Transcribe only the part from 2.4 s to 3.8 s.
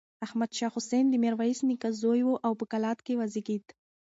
او په کلات کې وزېږېد.